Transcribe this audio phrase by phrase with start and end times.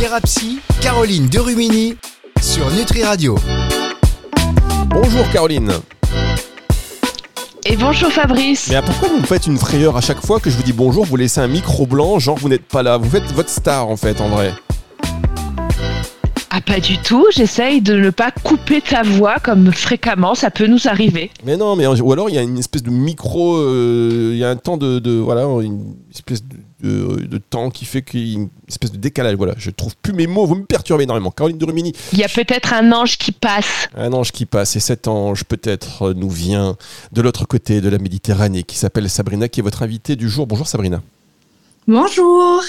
[0.00, 1.94] Thérapie, Caroline Derumini
[2.40, 3.36] sur Nutri Radio.
[4.88, 5.72] Bonjour Caroline.
[7.66, 8.70] Et bonjour Fabrice.
[8.70, 11.04] Mais pourquoi vous me faites une frayeur à chaque fois que je vous dis bonjour
[11.04, 12.96] Vous laissez un micro blanc, genre vous n'êtes pas là.
[12.96, 14.54] Vous faites votre star en fait, en vrai.
[16.48, 20.66] Ah pas du tout, j'essaye de ne pas couper ta voix comme fréquemment, ça peut
[20.66, 21.30] nous arriver.
[21.44, 24.44] Mais non, mais ou alors il y a une espèce de micro, euh, il y
[24.44, 28.26] a un temps de, de- voilà, une espèce de, de- de temps qui fait qu'il
[28.28, 29.34] y a une espèce de décalage.
[29.36, 31.30] Voilà, je trouve plus mes mots, vous me perturbez énormément.
[31.30, 33.88] Caroline de Rumini, Il y a peut-être un ange qui passe.
[33.96, 36.76] un ange qui passe et cet ange peut-être nous vient
[37.12, 40.46] de l'autre côté de la Méditerranée qui s'appelle Sabrina, qui est votre invitée du jour.
[40.46, 41.02] Bonjour Sabrina.
[41.86, 42.62] Bonjour.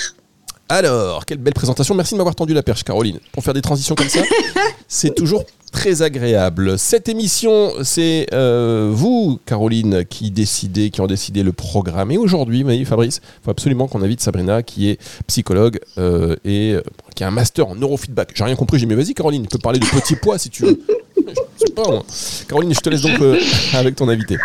[0.70, 1.94] Alors, quelle belle présentation.
[1.96, 3.20] Merci de m'avoir tendu la perche, Caroline.
[3.34, 4.22] Pour faire des transitions comme ça,
[4.88, 6.78] c'est toujours très agréable.
[6.78, 12.12] Cette émission, c'est euh, vous, Caroline, qui décidez, qui ont décidé le programme.
[12.12, 16.82] Et aujourd'hui, Fabrice, il faut absolument qu'on invite Sabrina, qui est psychologue euh, et euh,
[17.16, 18.32] qui a un master en neurofeedback.
[18.36, 18.80] J'ai rien compris.
[18.80, 20.80] J'ai dit, mais vas-y, Caroline, tu peux parler de petits pois si tu veux.
[21.18, 22.04] Je sais pas, moi.
[22.48, 23.40] Caroline, je te laisse donc euh,
[23.74, 24.38] avec ton invité.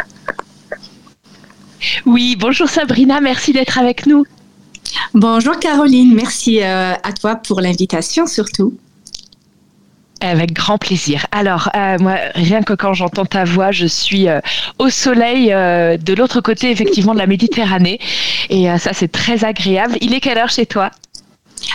[2.04, 4.24] Oui, bonjour Sabrina, merci d'être avec nous.
[5.14, 8.74] Bonjour Caroline, merci euh, à toi pour l'invitation surtout.
[10.20, 11.26] Avec grand plaisir.
[11.30, 14.40] Alors, euh, moi, rien que quand j'entends ta voix, je suis euh,
[14.78, 18.00] au soleil euh, de l'autre côté, effectivement, de la Méditerranée.
[18.48, 19.96] Et ça, c'est très agréable.
[20.00, 20.90] Il est quelle heure chez toi?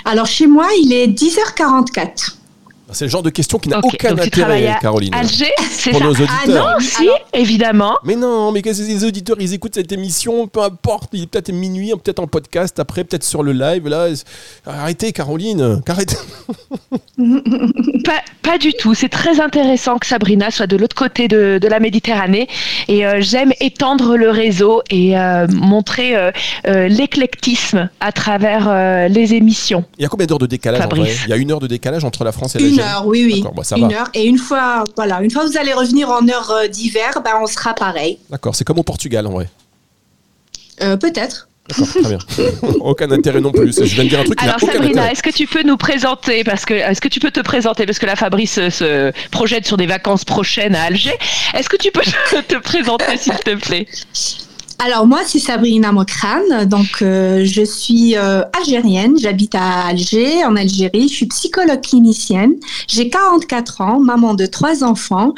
[0.05, 2.40] Alors chez moi, il est 10h44.
[2.93, 5.13] C'est le genre de question qui n'a aucun intérêt, à Caroline.
[5.13, 6.47] Alger, c'est Pour ça nos Ah auditeurs.
[6.47, 7.93] non, Non, si, Alors- évidemment.
[8.03, 11.51] Mais non, mais que les auditeurs, ils écoutent cette émission, peu importe, il est peut-être
[11.51, 14.07] minuit, peut-être en podcast, après peut-être sur le live, là.
[14.65, 16.15] Arrêtez, Caroline, arrêtez.
[18.05, 18.93] Pas, pas du tout.
[18.93, 22.47] C'est très intéressant que Sabrina soit de l'autre côté de, de la Méditerranée.
[22.87, 26.31] Et euh, j'aime étendre le réseau et euh, montrer euh,
[26.87, 29.85] l'éclectisme à travers les émissions.
[29.97, 31.03] Il y a combien d'heures de décalage en Fabrice.
[31.15, 33.23] vrai Il y a une heure de décalage entre la France et l'Algérie heure, oui,
[33.25, 33.43] oui.
[33.55, 33.99] Bah, ça une va.
[34.01, 34.09] heure.
[34.13, 37.31] Et une fois, voilà, une fois que vous allez revenir en heure euh, d'hiver, ben,
[37.41, 38.19] on sera pareil.
[38.29, 39.49] D'accord, c'est comme au Portugal en vrai.
[40.81, 41.47] Euh, Peut-être.
[41.69, 42.17] D'accord, très bien.
[42.79, 43.73] aucun intérêt non plus.
[43.77, 46.65] Je viens de dire un truc Alors Sabrina, est-ce que tu peux nous présenter parce
[46.65, 49.77] que est-ce que tu peux te présenter parce que là Fabrice euh, se projette sur
[49.77, 51.13] des vacances prochaines à Alger.
[51.53, 52.01] Est-ce que tu peux
[52.47, 53.85] te présenter s'il te plaît?
[54.83, 56.65] Alors moi, c'est Sabrina Mokran.
[56.65, 59.15] Donc euh, je suis euh, algérienne.
[59.19, 61.07] J'habite à Alger, en Algérie.
[61.07, 62.53] Je suis psychologue clinicienne.
[62.87, 65.35] J'ai 44 ans, maman de trois enfants.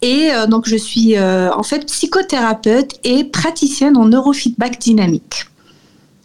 [0.00, 5.46] Et euh, donc je suis euh, en fait psychothérapeute et praticienne en neurofeedback dynamique.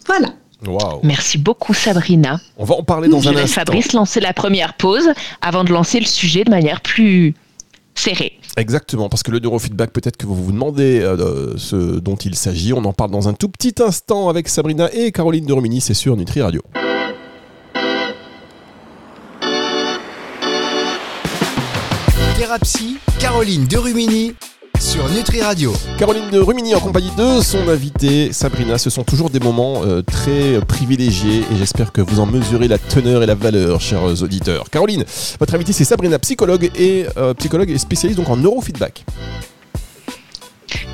[0.06, 0.30] Voilà.
[0.68, 1.00] Waouh.
[1.02, 2.40] Merci beaucoup Sabrina.
[2.58, 3.62] On va en parler dans Je un laisse instant.
[3.62, 5.10] Fabrice lancer la première pause
[5.42, 7.34] avant de lancer le sujet de manière plus
[7.96, 8.39] serrée.
[8.58, 12.74] Exactement, parce que le neurofeedback, peut-être que vous vous demandez euh, ce dont il s'agit.
[12.74, 15.94] On en parle dans un tout petit instant avec Sabrina et Caroline de Rumini, c'est
[15.94, 16.62] sur Nutri Radio.
[22.38, 24.34] Thérapie, Caroline Derumini
[24.80, 25.74] sur Nutri Radio.
[25.98, 30.02] Caroline de Rumini en compagnie de son invité Sabrina, ce sont toujours des moments euh,
[30.02, 34.70] très privilégiés et j'espère que vous en mesurez la teneur et la valeur, chers auditeurs.
[34.70, 35.04] Caroline,
[35.40, 39.04] votre invité c'est Sabrina, psychologue et euh, psychologue et spécialiste donc en neurofeedback.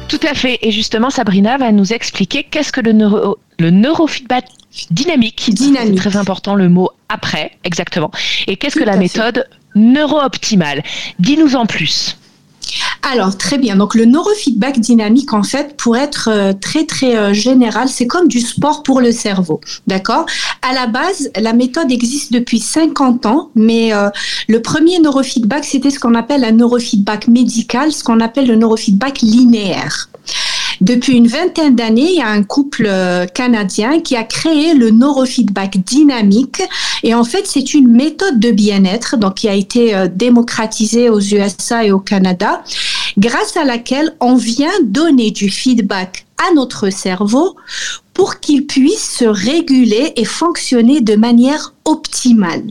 [0.07, 0.59] Tout à fait.
[0.61, 4.45] Et justement, Sabrina va nous expliquer qu'est-ce que le, neuro, le neurofeedback
[4.91, 5.51] dynamique.
[5.53, 6.01] Dynamique.
[6.01, 8.11] C'est très important le mot après, exactement.
[8.47, 10.83] Et qu'est-ce que la méthode neuro-optimale?
[11.19, 12.17] Dis-nous en plus.
[13.11, 13.75] Alors, très bien.
[13.75, 18.27] Donc, le neurofeedback dynamique, en fait, pour être euh, très, très euh, général, c'est comme
[18.27, 19.61] du sport pour le cerveau.
[19.85, 20.25] D'accord?
[20.67, 24.09] À la base, la méthode existe depuis 50 ans, mais euh,
[24.47, 29.21] le premier neurofeedback, c'était ce qu'on appelle un neurofeedback médical, ce qu'on appelle le neurofeedback
[29.21, 30.09] linéaire.
[30.81, 34.91] Depuis une vingtaine d'années, il y a un couple euh, canadien qui a créé le
[34.91, 36.61] neurofeedback dynamique.
[37.03, 41.19] Et en fait, c'est une méthode de bien-être donc qui a été euh, démocratisée aux
[41.19, 42.63] USA et au Canada,
[43.17, 47.55] grâce à laquelle on vient donner du feedback à notre cerveau
[48.13, 52.63] pour qu'il puisse se réguler et fonctionner de manière optimale.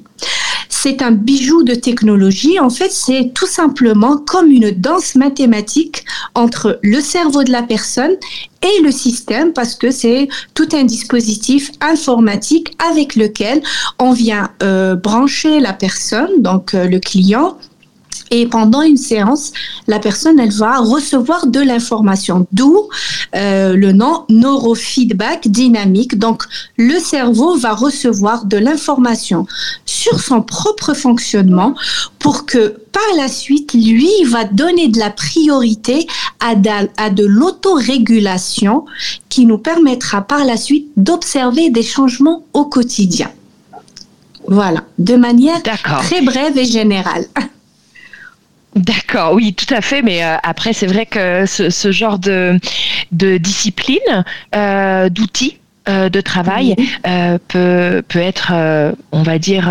[0.68, 2.60] C'est un bijou de technologie.
[2.60, 8.16] En fait, c'est tout simplement comme une danse mathématique entre le cerveau de la personne
[8.62, 13.62] et le système parce que c'est tout un dispositif informatique avec lequel
[13.98, 17.56] on vient euh, brancher la personne, donc euh, le client,
[18.30, 19.52] et pendant une séance,
[19.86, 22.88] la personne, elle va recevoir de l'information, d'où
[23.34, 26.18] euh, le nom neurofeedback dynamique.
[26.18, 26.44] Donc,
[26.76, 29.46] le cerveau va recevoir de l'information
[29.84, 31.74] sur son propre fonctionnement
[32.18, 36.06] pour que par la suite, lui, il va donner de la priorité
[36.40, 36.54] à,
[36.96, 38.84] à de l'autorégulation
[39.28, 43.30] qui nous permettra par la suite d'observer des changements au quotidien.
[44.46, 47.26] Voilà, de manière très brève et générale.
[48.74, 50.02] D'accord, oui, tout à fait.
[50.02, 52.58] Mais euh, après, c'est vrai que ce, genre de,
[53.12, 54.24] de discipline,
[54.54, 56.74] euh, d'outils, euh, de travail
[57.48, 58.52] peut, peut être,
[59.12, 59.70] on va dire,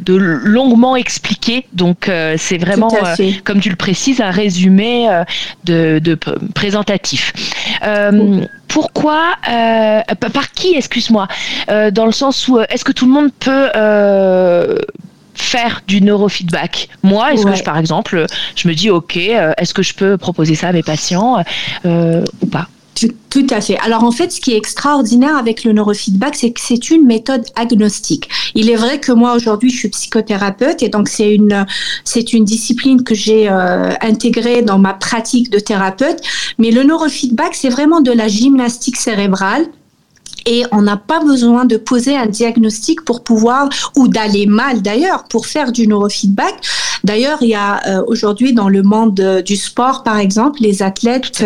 [0.00, 1.66] de longuement expliqué.
[1.72, 2.90] Donc, c'est vraiment,
[3.44, 5.08] comme tu le précises, un résumé
[5.64, 6.18] de, de
[6.54, 7.32] présentatif.
[8.68, 11.28] pourquoi, par qui, excuse-moi,
[11.92, 13.70] dans le sens où est-ce que tout le monde peut
[15.34, 16.88] faire du neurofeedback.
[17.02, 18.26] Moi, est-ce que je, par exemple,
[18.56, 21.42] je me dis, OK, euh, est-ce que je peux proposer ça à mes patients
[21.84, 22.68] euh, ou pas?
[23.30, 23.76] Tout, à fait.
[23.78, 27.44] Alors en fait, ce qui est extraordinaire avec le neurofeedback, c'est que c'est une méthode
[27.56, 28.28] agnostique.
[28.54, 31.66] Il est vrai que moi aujourd'hui, je suis psychothérapeute et donc c'est une
[32.04, 36.20] c'est une discipline que j'ai euh, intégrée dans ma pratique de thérapeute.
[36.58, 39.66] Mais le neurofeedback, c'est vraiment de la gymnastique cérébrale
[40.46, 45.24] et on n'a pas besoin de poser un diagnostic pour pouvoir, ou d'aller mal d'ailleurs,
[45.24, 46.54] pour faire du neurofeedback.
[47.04, 50.82] D'ailleurs, il y a euh, aujourd'hui dans le monde euh, du sport, par exemple, les
[50.82, 51.44] athlètes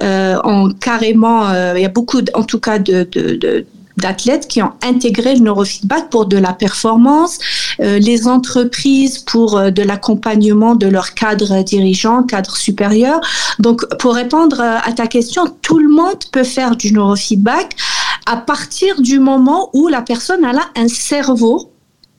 [0.00, 3.66] euh, ont carrément, il y a beaucoup, en tout cas, de, de
[3.98, 7.38] d'athlètes qui ont intégré le neurofeedback pour de la performance,
[7.78, 13.20] les entreprises pour de l'accompagnement de leurs cadres dirigeants, cadres supérieurs.
[13.58, 17.76] Donc, pour répondre à ta question, tout le monde peut faire du neurofeedback
[18.26, 21.72] à partir du moment où la personne a un cerveau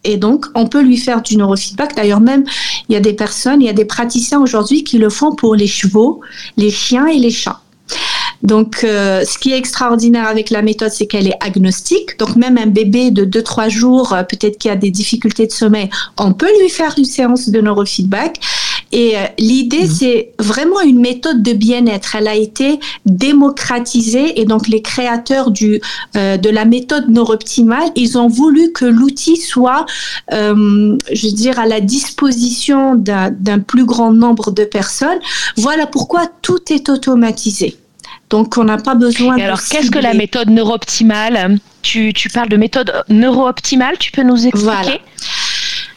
[0.04, 1.96] et donc, on peut lui faire du neurofeedback.
[1.96, 2.44] D'ailleurs, même,
[2.90, 5.56] il y a des personnes, il y a des praticiens aujourd'hui qui le font pour
[5.56, 6.20] les chevaux,
[6.58, 7.62] les chiens et les chats.
[8.42, 12.20] Donc, euh, ce qui est extraordinaire avec la méthode, c'est qu'elle est agnostique.
[12.20, 15.90] Donc, même un bébé de 2-3 jours, euh, peut-être qu'il a des difficultés de sommeil,
[16.18, 18.42] on peut lui faire une séance de neurofeedback.
[18.94, 19.88] Et euh, l'idée, mhm.
[19.88, 22.16] c'est vraiment une méthode de bien-être.
[22.16, 25.82] Elle a été démocratisée et donc les créateurs du,
[26.16, 29.88] euh, de la méthode neurooptimale, ils ont voulu que l'outil soit,
[30.32, 35.20] euh, je veux dire, à la disposition d'un plus grand nombre de personnes.
[35.58, 37.78] Voilà pourquoi tout est automatisé.
[38.30, 39.38] Donc, on n'a pas besoin.
[39.38, 41.58] Et alors, qu'est-ce que la méthode neurooptimale?
[41.82, 43.98] Tu, tu parles de méthode neurooptimale.
[43.98, 44.66] Tu peux nous expliquer?
[44.66, 44.98] Voilà.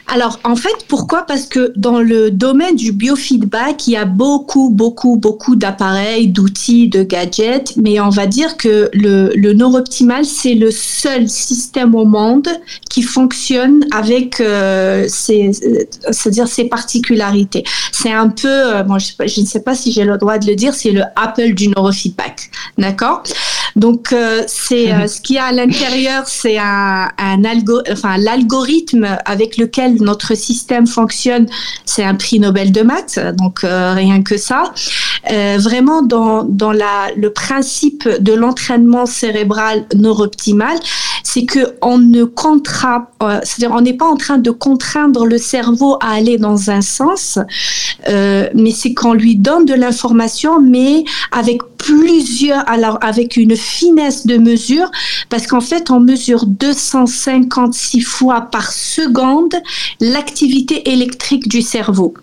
[0.09, 1.23] Alors, en fait, pourquoi?
[1.23, 6.89] Parce que dans le domaine du biofeedback, il y a beaucoup, beaucoup, beaucoup d'appareils, d'outils,
[6.89, 12.05] de gadgets, mais on va dire que le, le neurooptimal, c'est le seul système au
[12.05, 12.49] monde
[12.89, 15.51] qui fonctionne avec euh, ses,
[16.11, 17.65] c'est-à-dire ses particularités.
[17.91, 20.55] C'est un peu, euh, je, je, ne sais pas si j'ai le droit de le
[20.55, 23.25] dire, c'est le Apple du neurofeedback, d'accord?
[23.75, 25.09] Donc, euh, c'est mhm.
[25.09, 30.35] ce qu'il y a à l'intérieur, c'est un, un algo, enfin l'algorithme avec lequel notre
[30.35, 31.47] système fonctionne,
[31.85, 34.73] c'est un prix Nobel de maths, donc euh, rien que ça.
[35.33, 40.79] Euh, vraiment dans, dans la, le principe de l'entraînement cérébral neurooptimal,
[41.25, 45.39] c'est que on ne contraint, euh, c'est-à-dire on n'est pas en train de contraindre le
[45.39, 47.39] cerveau à aller dans un sens,
[48.09, 54.37] mais c'est qu'on lui donne de l'information, mais avec plusieurs, alors avec une finesse de
[54.39, 54.91] mesure,
[55.29, 59.55] parce qu'en fait on mesure 256 fois par seconde
[60.01, 62.15] l'activité électrique du cerveau.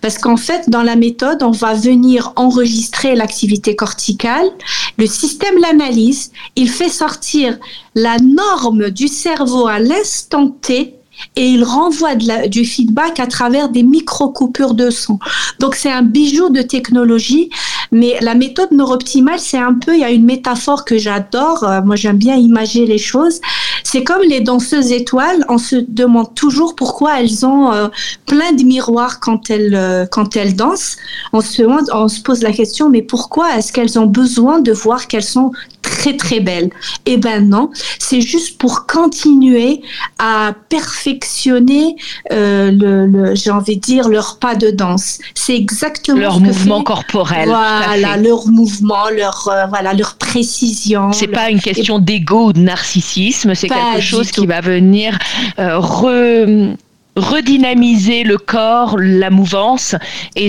[0.00, 4.50] Parce qu'en fait, dans la méthode, on va venir enregistrer l'activité corticale.
[4.98, 7.58] Le système l'analyse, il fait sortir
[7.94, 10.99] la norme du cerveau à l'instant T
[11.36, 15.18] et il renvoie du feedback à travers des micro-coupures de son.
[15.58, 17.50] Donc c'est un bijou de technologie,
[17.92, 21.80] mais la méthode neurooptimale, c'est un peu, il y a une métaphore que j'adore, euh,
[21.82, 23.40] moi j'aime bien imager les choses,
[23.82, 27.88] c'est comme les danseuses étoiles, on se demande toujours pourquoi elles ont euh,
[28.26, 30.96] plein de miroirs quand elles, euh, quand elles dansent.
[31.32, 31.62] On se,
[31.92, 35.50] on se pose la question, mais pourquoi est-ce qu'elles ont besoin de voir qu'elles sont
[36.00, 36.70] très très belles
[37.04, 39.82] Eh ben non, c'est juste pour continuer
[40.18, 41.96] à perfectionner
[42.32, 45.18] euh, le, j'ai envie de dire leur pas de danse.
[45.34, 47.48] C'est exactement leur mouvement corporel.
[47.48, 51.12] Voilà, leur mouvement, leur voilà, leur précision.
[51.12, 55.18] C'est pas une question d'ego ou de narcissisme, c'est quelque chose qui va venir
[55.58, 56.74] euh,
[57.16, 59.96] redynamiser le corps, la mouvance
[60.34, 60.48] et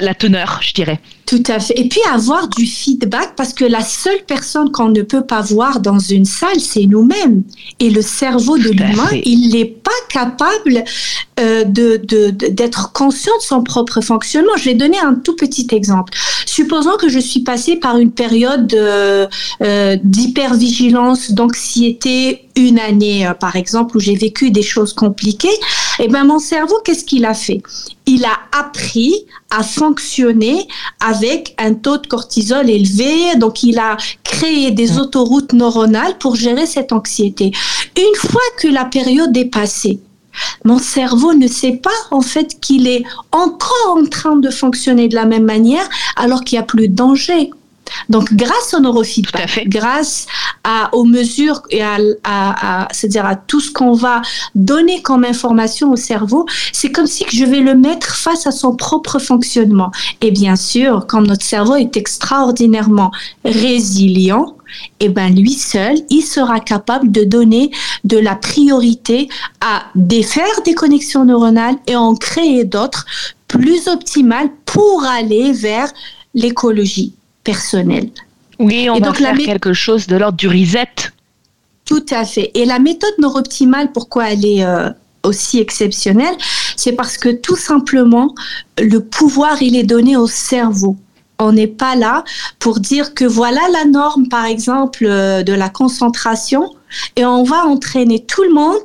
[0.00, 0.98] la teneur, je dirais.
[1.32, 1.72] Tout à fait.
[1.80, 5.80] Et puis avoir du feedback parce que la seule personne qu'on ne peut pas voir
[5.80, 7.42] dans une salle, c'est nous-mêmes.
[7.80, 10.84] Et le cerveau de l'humain, il n'est pas capable
[11.40, 11.96] euh, de,
[12.28, 14.52] d'être conscient de son propre fonctionnement.
[14.58, 16.12] Je vais donner un tout petit exemple.
[16.44, 19.26] Supposons que je suis passée par une période euh,
[20.04, 25.48] d'hypervigilance, d'anxiété, une année, euh, par exemple, où j'ai vécu des choses compliquées.
[26.02, 27.62] Et eh ben mon cerveau, qu'est-ce qu'il a fait?
[28.06, 29.14] Il a appris
[29.50, 30.66] à fonctionner
[30.98, 33.36] avec un taux de cortisol élevé.
[33.36, 37.52] Donc, il a créé des autoroutes neuronales pour gérer cette anxiété.
[37.96, 40.00] Une fois que la période est passée,
[40.64, 45.14] mon cerveau ne sait pas en fait qu'il est encore en train de fonctionner de
[45.14, 47.52] la même manière alors qu'il n'y a plus de danger.
[48.08, 50.26] Donc, grâce au neurofeedback, grâce
[50.64, 54.22] à, aux mesures et à, à, à c'est-à-dire à tout ce qu'on va
[54.54, 58.74] donner comme information au cerveau, c'est comme si je vais le mettre face à son
[58.74, 59.90] propre fonctionnement.
[60.20, 63.10] Et bien sûr, quand notre cerveau est extraordinairement
[63.44, 64.56] résilient,
[65.00, 67.70] et eh ben lui seul, il sera capable de donner
[68.04, 69.28] de la priorité
[69.60, 73.04] à défaire des connexions neuronales et en créer d'autres
[73.48, 75.92] plus optimales pour aller vers
[76.34, 78.10] l'écologie personnel.
[78.58, 80.88] Oui, on va faire quelque chose de l'ordre du reset.
[81.84, 82.50] Tout à fait.
[82.54, 84.90] Et la méthode neurooptimale, pourquoi elle est euh,
[85.24, 86.34] aussi exceptionnelle
[86.76, 88.34] C'est parce que tout simplement,
[88.78, 90.96] le pouvoir, il est donné au cerveau.
[91.42, 92.22] On n'est pas là
[92.58, 96.70] pour dire que voilà la norme, par exemple, euh, de la concentration
[97.16, 98.82] et on va entraîner tout le monde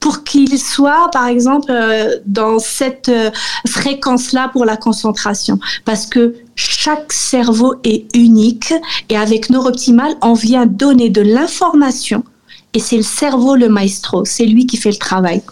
[0.00, 3.30] pour qu'il soit, par exemple, euh, dans cette euh,
[3.68, 5.58] fréquence-là pour la concentration.
[5.84, 8.74] Parce que chaque cerveau est unique
[9.08, 12.24] et avec Neurooptimal, on vient donner de l'information
[12.74, 15.42] et c'est le cerveau le maestro, c'est lui qui fait le travail.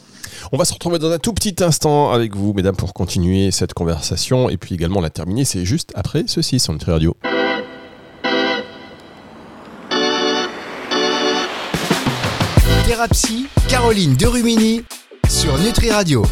[0.50, 3.74] On va se retrouver dans un tout petit instant avec vous, mesdames, pour continuer cette
[3.74, 5.44] conversation et puis également la terminer.
[5.44, 7.14] C'est juste après ceci sur Nutri Radio.
[12.86, 14.84] Thérapie, Caroline Derumini
[15.28, 16.24] sur Nutri Radio.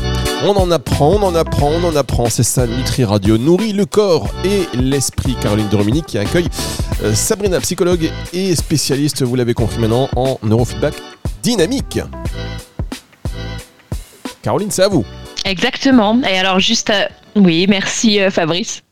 [0.45, 2.31] On en apprend, on en apprend, on en apprend.
[2.31, 5.37] C'est ça, Nutri Radio nourrit le corps et l'esprit.
[5.43, 6.49] Caroline Derumini qui accueille
[7.05, 10.95] euh, Sabrina, psychologue et spécialiste, vous l'avez compris maintenant, en neurofeedback
[11.43, 12.01] dynamique.
[14.47, 15.05] Caroline, c'est à vous.
[15.45, 16.21] Exactement.
[16.23, 18.85] Et alors juste, euh, oui, merci euh, Fabrice.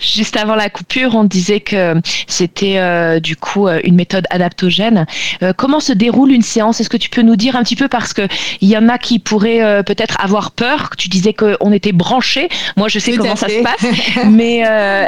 [0.00, 1.94] Juste avant la coupure, on disait que
[2.26, 5.06] c'était euh, du coup une méthode adaptogène.
[5.44, 6.80] Euh, comment se déroule une séance?
[6.80, 7.86] Est-ce que tu peux nous dire un petit peu?
[7.86, 8.22] Parce que
[8.60, 10.90] il y en a qui pourraient peut-être avoir peur.
[10.98, 12.48] Tu disais qu'on était branchés.
[12.76, 14.64] Moi, je sais comment ça se passe, mais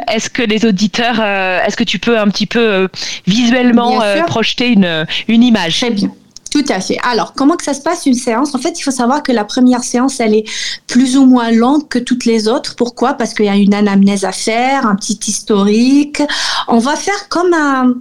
[0.09, 2.89] est-ce que les auditeurs, est-ce que tu peux un petit peu
[3.27, 5.81] visuellement projeter une, une image?
[5.81, 6.13] Très bien.
[6.50, 6.99] Tout à fait.
[7.03, 8.55] Alors, comment que ça se passe une séance?
[8.55, 10.45] En fait, il faut savoir que la première séance, elle est
[10.87, 12.76] plus ou moins longue que toutes les autres.
[12.76, 13.15] Pourquoi?
[13.15, 16.23] Parce qu'il y a une anamnèse à faire, un petit historique.
[16.69, 17.95] On va faire comme un...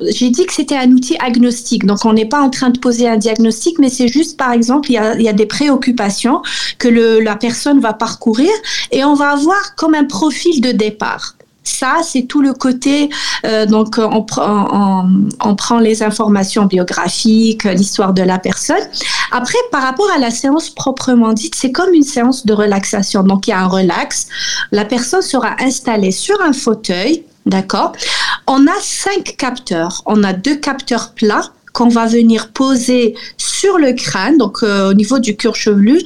[0.00, 1.86] J'ai dit que c'était un outil agnostique.
[1.86, 4.90] Donc, on n'est pas en train de poser un diagnostic, mais c'est juste, par exemple,
[4.90, 6.42] il y a, il y a des préoccupations
[6.78, 8.50] que le, la personne va parcourir
[8.90, 11.34] et on va avoir comme un profil de départ.
[11.68, 13.10] Ça, c'est tout le côté.
[13.44, 14.24] Euh, donc, on,
[15.40, 18.82] on, prend les informations biographiques, l'histoire de la personne.
[19.32, 23.22] Après, par rapport à la séance proprement dite, c'est comme une séance de relaxation.
[23.22, 24.28] Donc, il y a un relax.
[24.72, 27.24] La personne sera installée sur un fauteuil.
[27.44, 27.92] D'accord?
[28.46, 30.02] On a cinq capteurs.
[30.06, 34.94] On a deux capteurs plats qu'on va venir poser sur le crâne, donc euh, au
[34.94, 36.00] niveau du cuir chevelu,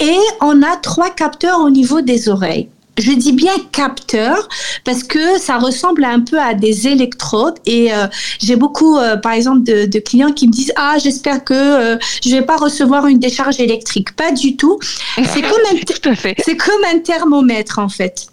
[0.00, 4.48] et on a trois capteurs au niveau des oreilles je dis bien capteur
[4.84, 8.06] parce que ça ressemble un peu à des électrodes et euh,
[8.38, 12.30] j'ai beaucoup euh, par exemple de, clients qui me disent ah j'espère que euh, je
[12.30, 14.14] vais pas recevoir une décharge électrique.
[14.16, 14.78] Pas du tout.
[15.16, 15.42] C'est
[16.02, 18.31] comme c'est comme un thermomètre en fait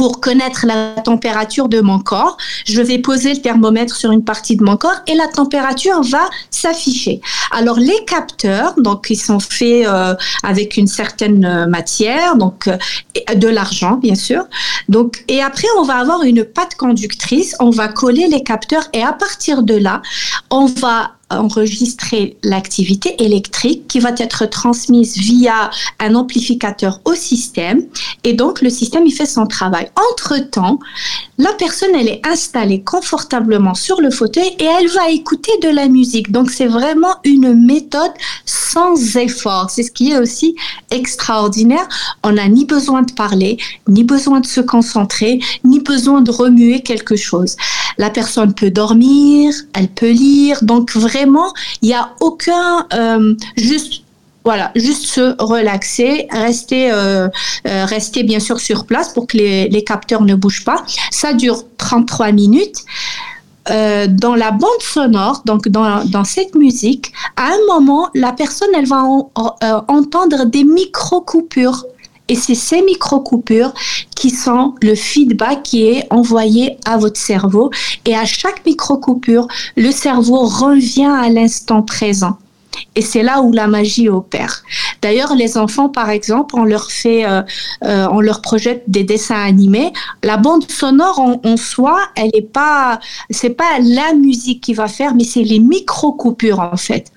[0.00, 4.56] pour connaître la température de mon corps, je vais poser le thermomètre sur une partie
[4.56, 7.20] de mon corps et la température va s'afficher.
[7.50, 12.78] Alors les capteurs, donc ils sont faits euh, avec une certaine euh, matière, donc euh,
[13.34, 14.44] de l'argent bien sûr.
[14.88, 19.02] Donc et après on va avoir une pâte conductrice, on va coller les capteurs et
[19.02, 20.00] à partir de là,
[20.48, 27.84] on va enregistrer l'activité électrique qui va être transmise via un amplificateur au système
[28.24, 29.90] et donc le système il fait son travail.
[30.12, 30.78] Entre-temps,
[31.38, 35.88] la personne elle est installée confortablement sur le fauteuil et elle va écouter de la
[35.88, 36.30] musique.
[36.30, 38.12] Donc c'est vraiment une méthode
[38.44, 39.70] sans effort.
[39.70, 40.54] C'est ce qui est aussi
[40.90, 41.88] extraordinaire.
[42.22, 43.58] On n'a ni besoin de parler,
[43.88, 47.56] ni besoin de se concentrer, ni besoin de remuer quelque chose.
[47.98, 50.58] La personne peut dormir, elle peut lire.
[50.62, 51.19] Donc vraiment,
[51.82, 54.02] il n'y a aucun euh, juste
[54.42, 57.28] voilà, juste se relaxer, rester, euh,
[57.66, 60.82] euh, rester bien sûr sur place pour que les, les, capteurs ne bougent pas.
[61.10, 62.84] Ça dure 33 minutes.
[63.68, 68.86] Dans la bande sonore, donc dans, dans, cette musique, à un moment, la personne, elle
[68.86, 69.04] va
[69.86, 71.84] entendre des micro-coupures.
[72.26, 73.72] Et c'est ces micro-coupures
[74.20, 77.70] qui sont le feedback qui est envoyé à votre cerveau.
[78.04, 82.36] Et à chaque micro-coupure, le cerveau revient à l'instant présent.
[82.94, 84.62] Et c'est là où la magie opère.
[85.00, 87.40] D'ailleurs, les enfants, par exemple, on leur fait, euh,
[87.84, 89.90] euh, on leur projette des dessins animés.
[90.22, 93.00] La bande sonore en, soi, elle est pas,
[93.30, 97.10] c'est pas la musique qui va faire, mais c'est les micro coupures en fait.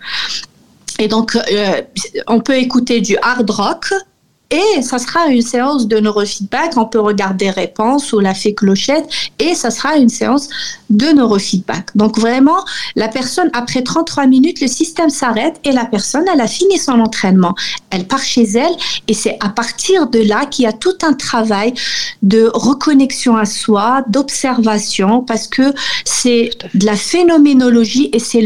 [1.00, 1.81] Et donc, euh,
[2.27, 3.93] on peut écouter du hard rock,
[4.53, 6.77] et ça sera une séance de neurofeedback.
[6.77, 10.48] On peut regarder réponse ou la fée clochette et ça sera une séance
[10.91, 11.89] de neurofeedback.
[11.95, 12.63] Donc vraiment,
[12.95, 17.00] la personne, après 33 minutes, le système s'arrête et la personne, elle a fini son
[17.00, 17.55] entraînement.
[17.89, 18.75] Elle part chez elle
[19.07, 21.74] et c'est à partir de là qu'il y a tout un travail
[22.22, 25.74] de reconnexion à soi, d'observation, parce que
[26.05, 28.41] c'est de la phénoménologie et c'est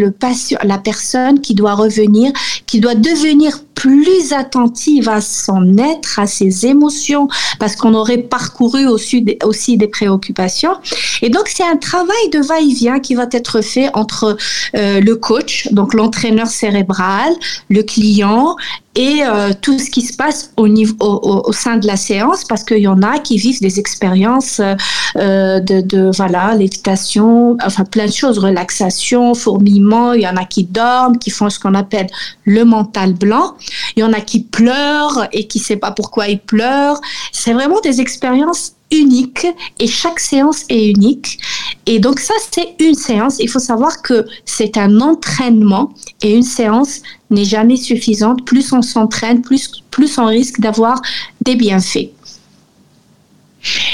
[0.63, 2.31] la personne qui doit revenir,
[2.65, 7.27] qui doit devenir plus attentive à son être, à ses émotions,
[7.59, 10.73] parce qu'on aurait parcouru aussi des, préoccupations.
[11.21, 14.35] Et donc, c'est un travail de va-et-vient qui va être fait entre
[14.75, 17.31] euh, le coach, donc l'entraîneur cérébral,
[17.69, 18.55] le client
[18.97, 22.63] et euh, tout ce qui se passe au, niveau, au, sein de la séance, parce
[22.63, 28.07] qu'il y en a qui vivent des expériences euh, de, de, voilà, lévitation, enfin plein
[28.07, 32.07] de choses, relaxation, fourmillement, il y en a qui dorment, qui font ce qu'on appelle
[32.43, 33.53] le mental blanc,
[33.95, 36.99] il y en a qui pleurent et qui ne savent pas pourquoi ils pleurent.
[37.31, 39.47] C'est vraiment des expériences uniques
[39.79, 41.39] et chaque séance est unique.
[41.85, 43.37] Et donc ça, c'est une séance.
[43.39, 48.45] Il faut savoir que c'est un entraînement et une séance n'est jamais suffisante.
[48.45, 51.01] Plus on s'entraîne, plus, plus on risque d'avoir
[51.41, 52.09] des bienfaits.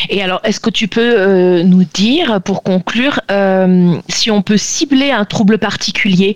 [0.09, 4.57] Et alors, est-ce que tu peux euh, nous dire, pour conclure, euh, si on peut
[4.57, 6.35] cibler un trouble particulier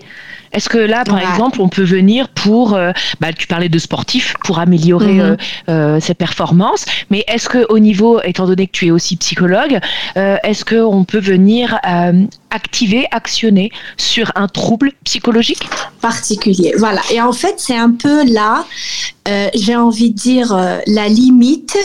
[0.57, 4.33] est-ce que là, par exemple, on peut venir pour, euh, bah, tu parlais de sportif,
[4.43, 5.37] pour améliorer
[5.67, 5.99] mhm.
[5.99, 9.79] ses performances, mais est-ce que au niveau, étant donné que tu es aussi psychologue,
[10.15, 11.79] est-ce qu'on peut venir
[12.49, 15.69] activer, actionner sur un trouble psychologique?
[16.01, 17.01] Particulier Voilà.
[17.11, 18.65] Et en fait, c'est un peu là,
[19.53, 21.77] j'ai envie de dire, la limite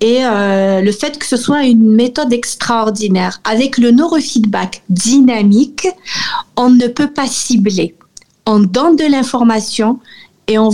[0.00, 3.40] et euh, le fait que ce soit une méthode extraordinaire.
[3.44, 5.88] Avec le neurofeedback dynamique,
[6.56, 7.94] on ne peut pas cibler.
[8.52, 10.00] On donne de l'information
[10.48, 10.70] et on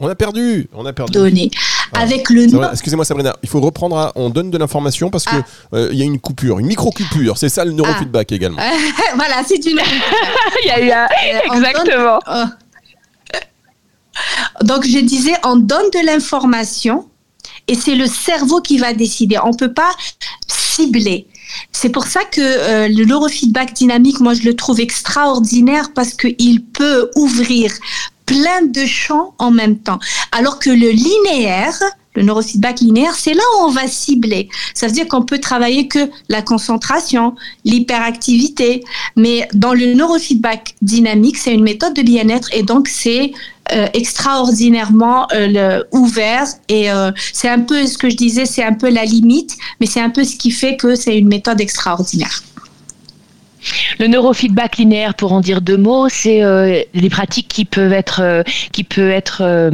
[0.00, 1.12] on a perdu, on a perdu.
[1.12, 1.50] Donner.
[1.92, 2.02] Ah.
[2.02, 4.12] Avec le Excusez-moi Sabrina, il faut reprendre.
[4.14, 5.44] on donne de l'information parce que ah.
[5.74, 7.38] euh, il y a une coupure, une micro coupure.
[7.38, 8.58] C'est ça le neurofeedback également.
[9.16, 9.80] voilà, c'est une.
[10.64, 12.20] il y a, eu euh, exactement.
[12.30, 12.44] Oh.
[14.62, 17.08] Donc je disais, on donne de l'information
[17.66, 19.38] et c'est le cerveau qui va décider.
[19.42, 19.90] On ne peut pas
[20.46, 21.26] cibler.
[21.72, 26.64] C'est pour ça que euh, le neurofeedback dynamique, moi, je le trouve extraordinaire parce qu'il
[26.64, 27.72] peut ouvrir
[28.26, 29.98] plein de champs en même temps.
[30.32, 31.78] Alors que le linéaire,
[32.14, 34.48] le neurofeedback linéaire, c'est là où on va cibler.
[34.74, 38.82] Ça veut dire qu'on peut travailler que la concentration, l'hyperactivité.
[39.16, 43.32] Mais dans le neurofeedback dynamique, c'est une méthode de bien-être et donc c'est
[43.72, 48.72] euh, extraordinairement euh, ouvert et euh, c'est un peu ce que je disais, c'est un
[48.72, 52.42] peu la limite, mais c'est un peu ce qui fait que c'est une méthode extraordinaire.
[53.98, 56.42] Le neurofeedback linéaire, pour en dire deux mots, c'est
[56.94, 59.70] les pratiques qui peuvent être, qui peut être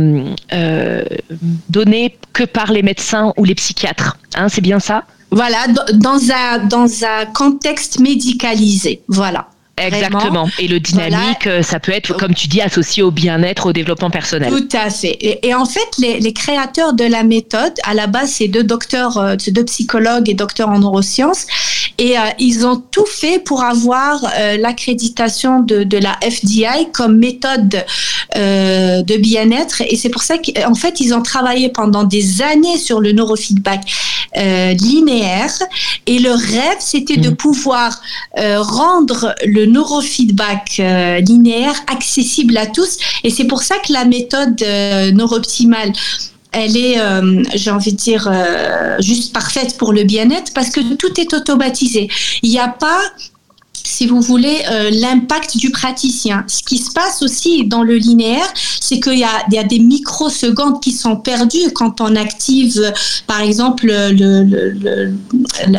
[1.68, 4.16] données que par les médecins ou les psychiatres.
[4.34, 5.04] Hein, c'est bien ça?
[5.30, 9.02] Voilà, dans un, dans un contexte médicalisé.
[9.08, 9.48] Voilà.
[9.76, 10.48] Exactement.
[10.58, 14.10] Et le dynamique, euh, ça peut être, comme tu dis, associé au bien-être, au développement
[14.10, 14.50] personnel.
[14.50, 15.18] Tout à fait.
[15.42, 19.36] Et, en fait, les, créateurs de la méthode, à la base, c'est deux docteurs, euh,
[19.48, 21.46] deux psychologues et docteurs en neurosciences.
[21.98, 24.24] Et euh, ils ont tout fait pour avoir
[24.58, 27.84] l'accréditation de, de, la FDI comme méthode
[28.34, 29.82] de bien-être.
[29.88, 33.82] Et c'est pour ça qu'en fait, ils ont travaillé pendant des années sur le neurofeedback
[34.36, 35.52] linéaire.
[36.06, 37.36] Et le rêve, c'était de mmh.
[37.36, 38.00] pouvoir
[38.36, 42.98] rendre le neurofeedback euh, linéaire accessible à tous.
[43.22, 45.10] Et c'est pour ça que la méthode euh,
[46.56, 48.32] elle est, euh, j'ai envie de dire,
[49.00, 52.08] juste parfaite pour le bien-être parce que tout est automatisé.
[52.42, 53.00] Il n'y a pas
[53.86, 56.44] si vous voulez, euh, l'impact du praticien.
[56.48, 58.46] Ce qui se passe aussi dans le linéaire,
[58.80, 62.92] c'est qu'il y a, y a des microsecondes qui sont perdues quand on active,
[63.26, 65.12] par exemple, le,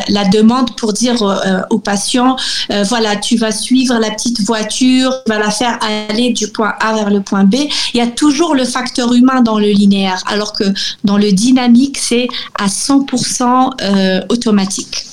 [0.08, 2.36] la demande pour dire euh, au patient,
[2.70, 6.74] euh, voilà, tu vas suivre la petite voiture, tu vas la faire aller du point
[6.80, 7.56] A vers le point B.
[7.92, 10.64] Il y a toujours le facteur humain dans le linéaire, alors que
[11.02, 15.06] dans le dynamique, c'est à 100% automatique.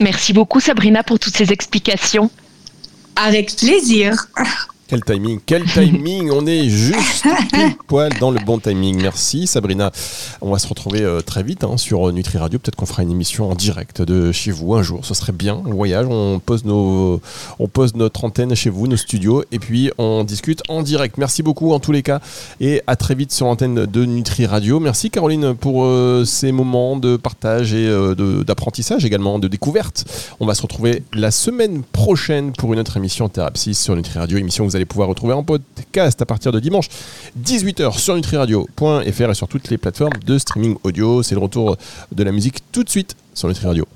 [0.00, 2.30] Merci beaucoup Sabrina pour toutes ces explications.
[3.16, 4.28] Avec plaisir.
[4.88, 7.26] Quel timing, quel timing On est juste
[7.88, 8.98] poil dans le bon timing.
[9.02, 9.92] Merci Sabrina.
[10.40, 12.58] On va se retrouver euh, très vite hein, sur Nutri Radio.
[12.58, 15.04] Peut-être qu'on fera une émission en direct de chez vous un jour.
[15.04, 15.60] Ce serait bien.
[15.66, 17.20] On voyage, on pose, nos,
[17.58, 21.18] on pose notre antenne chez vous, nos studios, et puis on discute en direct.
[21.18, 22.20] Merci beaucoup en tous les cas.
[22.58, 24.80] Et à très vite sur l'antenne de Nutri Radio.
[24.80, 30.06] Merci Caroline pour euh, ces moments de partage et euh, d'apprentissage également, de découverte.
[30.40, 34.38] On va se retrouver la semaine prochaine pour une autre émission Thérapsis sur Nutri Radio.
[34.38, 36.88] Émission que vous allez pouvoir retrouver en podcast à partir de dimanche
[37.38, 41.22] 18h sur nutriradio.fr et sur toutes les plateformes de streaming audio.
[41.22, 41.76] C'est le retour
[42.12, 43.86] de la musique tout de suite sur Nutri Radio.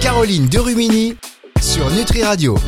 [0.00, 0.48] Caroline
[1.60, 2.56] sur Nutri Radio.